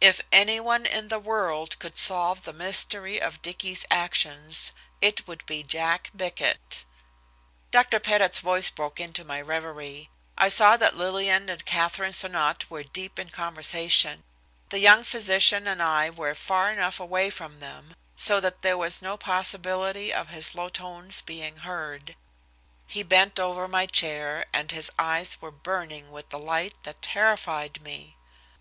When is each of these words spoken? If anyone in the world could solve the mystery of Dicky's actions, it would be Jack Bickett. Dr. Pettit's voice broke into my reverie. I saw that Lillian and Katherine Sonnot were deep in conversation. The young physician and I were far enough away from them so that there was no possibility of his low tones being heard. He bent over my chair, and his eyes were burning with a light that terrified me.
If 0.00 0.20
anyone 0.32 0.84
in 0.84 1.06
the 1.06 1.20
world 1.20 1.78
could 1.78 1.96
solve 1.96 2.42
the 2.42 2.52
mystery 2.52 3.20
of 3.22 3.40
Dicky's 3.40 3.86
actions, 3.88 4.72
it 5.00 5.28
would 5.28 5.46
be 5.46 5.62
Jack 5.62 6.10
Bickett. 6.12 6.84
Dr. 7.70 8.00
Pettit's 8.00 8.40
voice 8.40 8.68
broke 8.68 8.98
into 8.98 9.22
my 9.24 9.40
reverie. 9.40 10.10
I 10.36 10.48
saw 10.48 10.76
that 10.78 10.96
Lillian 10.96 11.48
and 11.48 11.64
Katherine 11.64 12.10
Sonnot 12.12 12.68
were 12.68 12.82
deep 12.82 13.16
in 13.16 13.28
conversation. 13.30 14.24
The 14.70 14.80
young 14.80 15.04
physician 15.04 15.68
and 15.68 15.80
I 15.80 16.10
were 16.10 16.34
far 16.34 16.72
enough 16.72 16.98
away 16.98 17.30
from 17.30 17.60
them 17.60 17.94
so 18.16 18.40
that 18.40 18.62
there 18.62 18.76
was 18.76 19.00
no 19.00 19.16
possibility 19.16 20.12
of 20.12 20.30
his 20.30 20.52
low 20.52 20.68
tones 20.68 21.22
being 21.22 21.58
heard. 21.58 22.16
He 22.88 23.04
bent 23.04 23.38
over 23.38 23.68
my 23.68 23.86
chair, 23.86 24.46
and 24.52 24.72
his 24.72 24.90
eyes 24.98 25.40
were 25.40 25.52
burning 25.52 26.10
with 26.10 26.34
a 26.34 26.38
light 26.38 26.74
that 26.82 27.00
terrified 27.02 27.80
me. 27.80 28.16